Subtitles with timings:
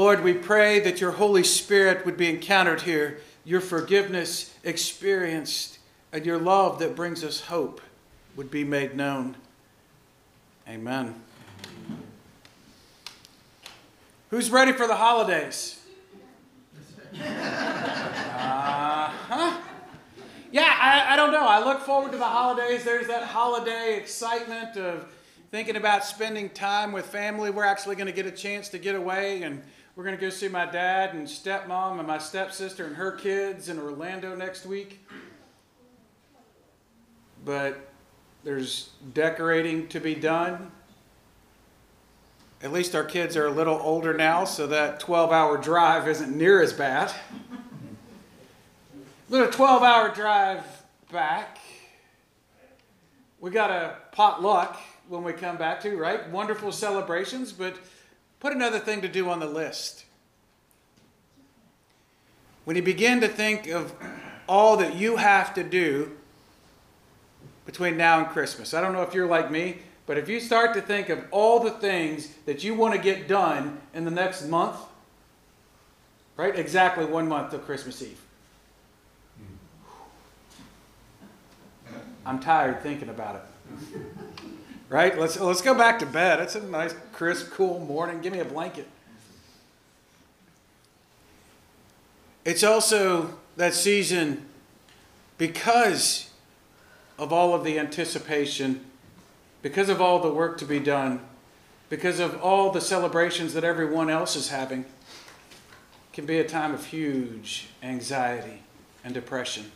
[0.00, 5.78] Lord, we pray that your Holy Spirit would be encountered here, your forgiveness experienced,
[6.10, 7.82] and your love that brings us hope
[8.34, 9.36] would be made known.
[10.66, 11.20] Amen.
[14.30, 15.78] Who's ready for the holidays?
[17.12, 17.18] Uh
[19.28, 19.60] huh.
[20.50, 21.46] Yeah, I, I don't know.
[21.46, 22.84] I look forward to the holidays.
[22.84, 25.12] There's that holiday excitement of
[25.50, 27.50] thinking about spending time with family.
[27.50, 29.62] We're actually going to get a chance to get away and
[30.00, 33.68] we're going to go see my dad and stepmom and my stepsister and her kids
[33.68, 35.06] in Orlando next week.
[37.44, 37.92] But
[38.42, 40.72] there's decorating to be done.
[42.62, 46.34] At least our kids are a little older now, so that 12 hour drive isn't
[46.34, 47.12] near as bad.
[49.28, 50.64] Little 12 hour drive
[51.12, 51.58] back.
[53.38, 54.80] We got a potluck
[55.10, 56.26] when we come back to, right?
[56.30, 57.76] Wonderful celebrations, but
[58.40, 60.04] put another thing to do on the list.
[62.64, 63.92] When you begin to think of
[64.48, 66.12] all that you have to do
[67.66, 70.74] between now and Christmas, I don't know if you're like me, but if you start
[70.74, 74.46] to think of all the things that you want to get done in the next
[74.46, 74.76] month,
[76.36, 76.58] right?
[76.58, 78.20] Exactly one month till Christmas Eve.
[81.88, 81.96] Hmm.
[82.26, 83.42] I'm tired thinking about it.
[84.90, 85.18] Right?
[85.18, 86.40] Let's let's go back to bed.
[86.40, 88.20] It's a nice, crisp, cool morning.
[88.20, 88.86] Give me a blanket.
[92.44, 94.46] It's also that season
[95.38, 96.30] because
[97.18, 98.84] of all of the anticipation
[99.62, 101.20] because of all the work to be done,
[101.88, 104.84] because of all the celebrations that everyone else is having,
[106.12, 108.62] can be a time of huge anxiety
[109.04, 109.70] and depression.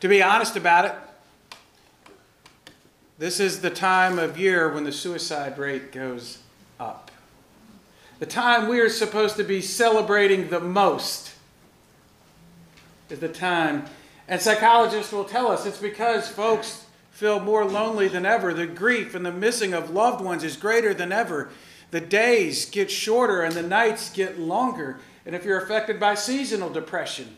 [0.00, 0.94] To be honest about it,
[3.18, 6.38] this is the time of year when the suicide rate goes
[6.78, 7.10] up.
[8.18, 11.34] The time we are supposed to be celebrating the most
[13.10, 13.84] is the time
[14.28, 18.52] and psychologists will tell us it's because folks feel more lonely than ever.
[18.52, 21.48] The grief and the missing of loved ones is greater than ever.
[21.90, 24.98] The days get shorter and the nights get longer.
[25.24, 27.36] And if you're affected by seasonal depression,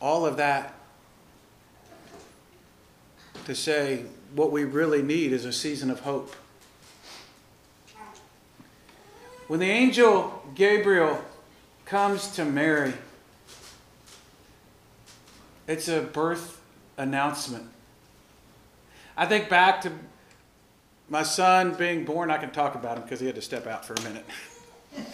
[0.00, 0.74] all of that
[3.44, 4.04] to say
[4.34, 6.34] what we really need is a season of hope.
[9.46, 11.24] When the angel Gabriel
[11.86, 12.92] comes to Mary,
[15.66, 16.60] it's a birth
[16.98, 17.66] announcement.
[19.16, 19.92] I think back to
[21.08, 22.30] my son being born.
[22.30, 24.26] I can talk about him because he had to step out for a minute.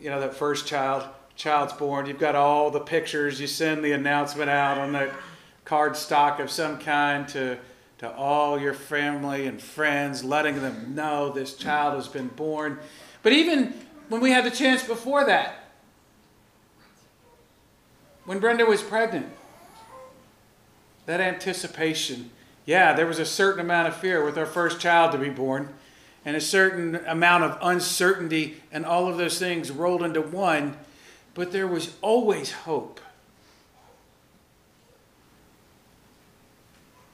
[0.00, 1.04] you know, that first child,
[1.42, 2.06] child's born.
[2.06, 3.40] You've got all the pictures.
[3.40, 5.10] You send the announcement out on that
[5.64, 7.58] card stock of some kind to
[7.98, 12.76] to all your family and friends, letting them know this child has been born.
[13.22, 13.74] But even
[14.08, 15.54] when we had the chance before that,
[18.24, 19.26] when Brenda was pregnant,
[21.06, 22.30] that anticipation,
[22.66, 25.68] yeah, there was a certain amount of fear with our first child to be born,
[26.24, 30.76] and a certain amount of uncertainty, and all of those things rolled into one,
[31.34, 33.00] but there was always hope.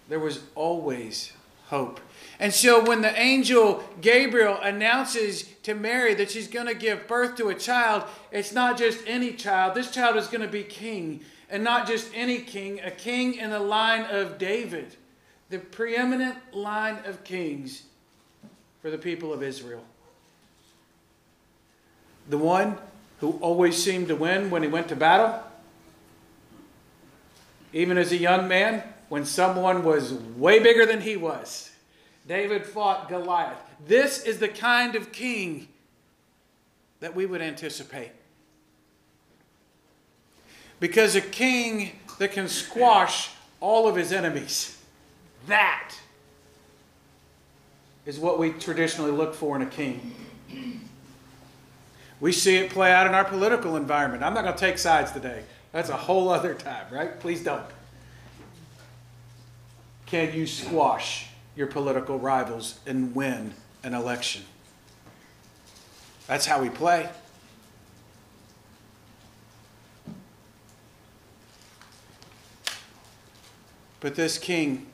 [0.08, 1.32] There was always
[1.66, 2.00] hope.
[2.40, 7.36] And so when the angel Gabriel announces to Mary that she's going to give birth
[7.36, 9.74] to a child, it's not just any child.
[9.74, 11.20] This child is going to be king.
[11.50, 14.96] And not just any king, a king in the line of David,
[15.50, 17.84] the preeminent line of kings
[18.82, 19.82] for the people of Israel.
[22.28, 22.76] The one
[23.20, 25.42] who always seemed to win when he went to battle,
[27.72, 31.70] even as a young man, when someone was way bigger than he was.
[32.26, 33.58] David fought Goliath.
[33.86, 35.68] This is the kind of king
[37.00, 38.10] that we would anticipate.
[40.80, 43.30] Because a king that can squash
[43.60, 44.78] all of his enemies,
[45.46, 45.94] that
[48.06, 50.14] is what we traditionally look for in a king.
[52.20, 54.22] We see it play out in our political environment.
[54.22, 55.44] I'm not going to take sides today.
[55.72, 57.18] That's a whole other time, right?
[57.20, 57.64] Please don't.
[60.06, 64.42] Can you squash your political rivals and win an election?
[66.26, 67.08] That's how we play.
[74.00, 74.86] But this king,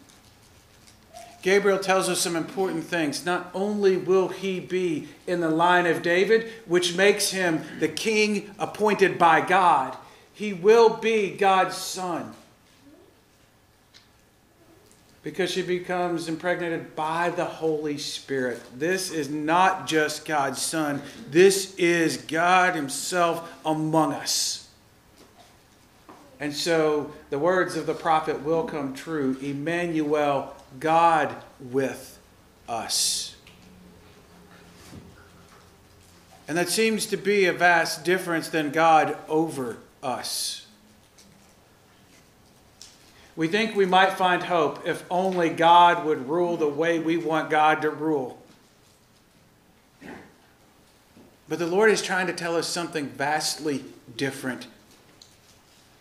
[1.45, 3.27] Gabriel tells us some important things.
[3.27, 8.55] Not only will he be in the line of David, which makes him the king
[8.59, 9.95] appointed by God,
[10.33, 12.33] he will be God's son.
[15.23, 18.61] because she becomes impregnated by the Holy Spirit.
[18.79, 21.01] This is not just God's Son,
[21.31, 24.69] this is God Himself among us.
[26.41, 32.19] And so the words of the prophet will come true Emmanuel, God with
[32.69, 33.35] us.
[36.47, 40.67] And that seems to be a vast difference than God over us.
[43.37, 47.51] We think we might find hope if only God would rule the way we want
[47.51, 48.39] God to rule.
[51.49, 53.85] But the Lord is trying to tell us something vastly
[54.17, 54.67] different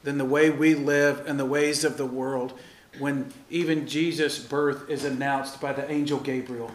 [0.04, 2.54] than the way we live and the ways of the world
[3.00, 6.72] when even Jesus' birth is announced by the angel Gabriel.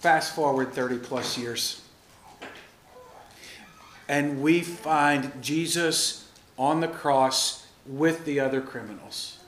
[0.00, 1.82] Fast forward 30 plus years.
[4.08, 9.38] And we find Jesus on the cross with the other criminals.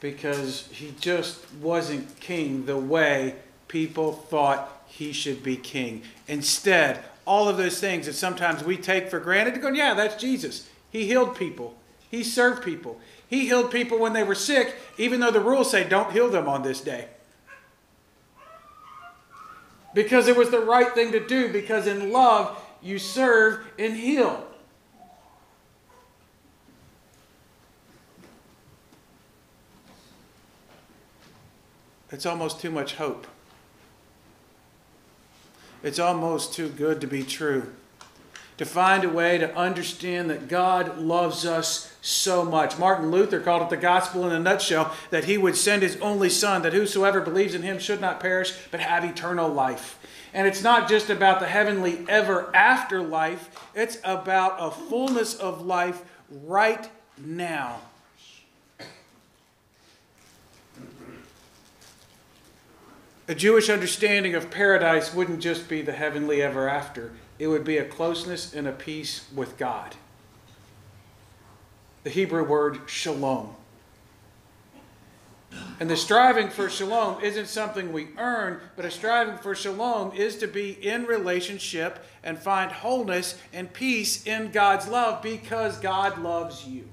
[0.00, 3.36] Because he just wasn't king the way
[3.68, 6.02] people thought he should be king.
[6.26, 10.68] Instead, all of those things that sometimes we take for granted, going, yeah, that's Jesus.
[10.90, 11.76] He healed people,
[12.10, 13.00] he served people.
[13.28, 16.48] He healed people when they were sick, even though the rules say don't heal them
[16.48, 17.06] on this day.
[19.94, 24.46] Because it was the right thing to do, because in love you serve and heal.
[32.10, 33.28] It's almost too much hope.
[35.82, 37.72] It's almost too good to be true.
[38.58, 42.78] To find a way to understand that God loves us so much.
[42.78, 46.28] Martin Luther called it the gospel in a nutshell that he would send his only
[46.28, 49.98] son, that whosoever believes in him should not perish, but have eternal life.
[50.34, 55.64] And it's not just about the heavenly ever after life, it's about a fullness of
[55.64, 56.88] life right
[57.18, 57.80] now.
[63.30, 67.76] A Jewish understanding of paradise wouldn't just be the heavenly ever after, it would be
[67.76, 69.94] a closeness and a peace with God.
[72.02, 73.54] The Hebrew word shalom.
[75.78, 80.36] And the striving for shalom isn't something we earn, but a striving for shalom is
[80.38, 86.66] to be in relationship and find wholeness and peace in God's love because God loves
[86.66, 86.88] you.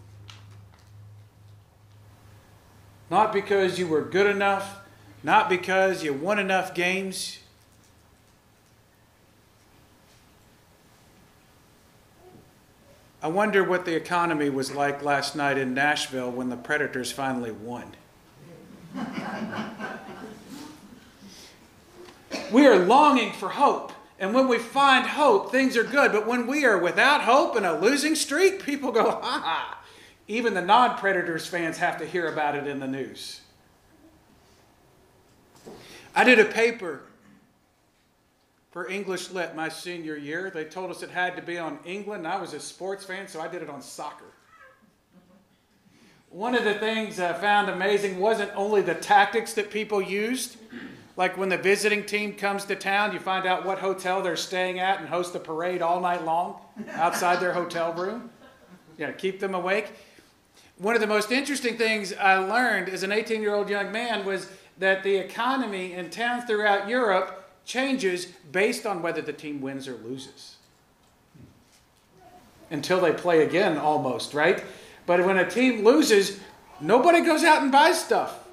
[3.09, 4.86] Not because you were good enough,
[5.23, 7.39] not because you won enough games.
[13.21, 17.51] I wonder what the economy was like last night in Nashville when the Predators finally
[17.51, 17.95] won.
[22.51, 23.91] we are longing for hope.
[24.19, 26.11] And when we find hope, things are good.
[26.11, 29.83] But when we are without hope and a losing streak, people go, ha ha.
[30.27, 33.41] Even the non Predators fans have to hear about it in the news.
[36.17, 37.03] I did a paper
[38.71, 40.49] for English Lit my senior year.
[40.49, 42.27] They told us it had to be on England.
[42.27, 44.25] I was a sports fan, so I did it on soccer.
[46.31, 50.57] One of the things I found amazing wasn't only the tactics that people used,
[51.17, 54.79] like when the visiting team comes to town, you find out what hotel they're staying
[54.79, 56.59] at and host a parade all night long
[56.93, 58.31] outside their hotel room.
[58.97, 59.91] Yeah, keep them awake.
[60.79, 64.25] One of the most interesting things I learned as an 18 year old young man
[64.25, 69.87] was that the economy in towns throughout Europe changes based on whether the team wins
[69.87, 70.55] or loses.
[72.69, 74.63] Until they play again, almost, right?
[75.05, 76.39] But when a team loses,
[76.81, 78.47] nobody goes out and buys stuff.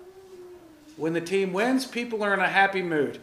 [0.96, 3.20] When the team wins, people are in a happy mood.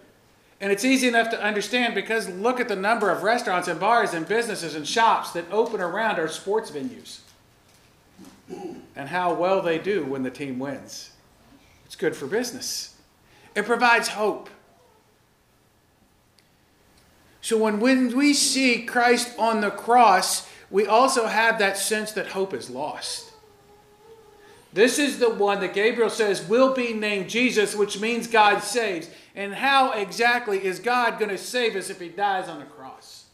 [0.59, 4.13] And it's easy enough to understand because look at the number of restaurants and bars
[4.13, 7.19] and businesses and shops that open around our sports venues
[8.95, 11.11] and how well they do when the team wins.
[11.85, 12.90] It's good for business.
[13.55, 14.49] It provides hope.
[17.41, 22.27] So when, when we see Christ on the cross, we also have that sense that
[22.27, 23.31] hope is lost.
[24.73, 29.09] This is the one that Gabriel says will be named Jesus, which means God saves.
[29.35, 33.25] And how exactly is God going to save us if he dies on the cross?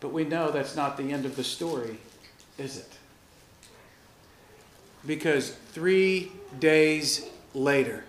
[0.00, 1.98] But we know that's not the end of the story,
[2.56, 2.92] is it?
[5.06, 8.04] Because three days later,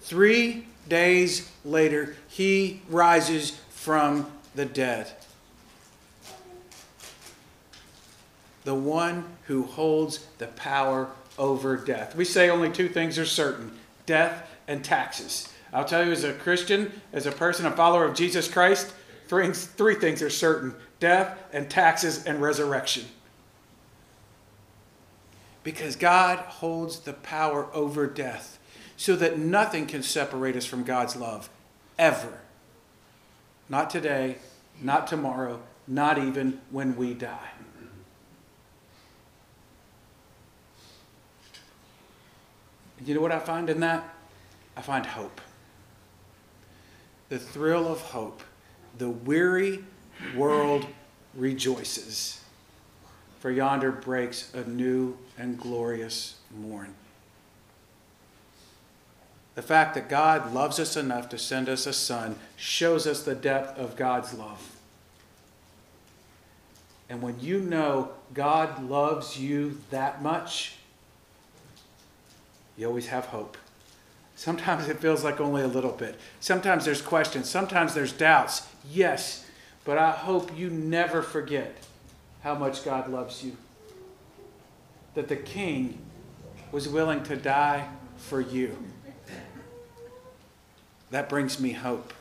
[0.00, 5.10] three days later, he rises from the dead.
[8.64, 12.16] The one who holds the power over death.
[12.16, 13.72] We say only two things are certain
[14.06, 15.52] death and taxes.
[15.72, 18.92] I'll tell you, as a Christian, as a person, a follower of Jesus Christ,
[19.26, 23.04] three, three things are certain death and taxes and resurrection.
[25.64, 28.58] Because God holds the power over death
[28.96, 31.50] so that nothing can separate us from God's love,
[31.98, 32.38] ever.
[33.68, 34.36] Not today,
[34.80, 37.50] not tomorrow, not even when we die.
[43.04, 44.14] You know what I find in that?
[44.76, 45.40] I find hope.
[47.28, 48.42] The thrill of hope.
[48.96, 49.84] The weary
[50.36, 50.86] world
[51.34, 52.43] rejoices,
[53.44, 56.94] for yonder breaks a new and glorious morn.
[59.54, 63.34] The fact that God loves us enough to send us a son shows us the
[63.34, 64.74] depth of God's love.
[67.10, 70.76] And when you know God loves you that much,
[72.78, 73.58] you always have hope.
[74.36, 76.18] Sometimes it feels like only a little bit.
[76.40, 77.50] Sometimes there's questions.
[77.50, 78.66] Sometimes there's doubts.
[78.90, 79.46] Yes,
[79.84, 81.83] but I hope you never forget
[82.44, 83.56] how much God loves you.
[85.14, 85.98] That the King
[86.70, 88.76] was willing to die for you.
[91.10, 92.12] That brings me hope.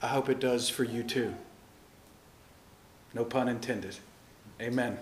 [0.00, 1.34] I hope it does for you too.
[3.12, 3.96] No pun intended.
[4.60, 4.98] Amen.